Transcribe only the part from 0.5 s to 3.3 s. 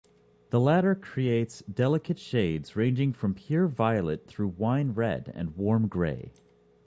latter creates delicate shades ranging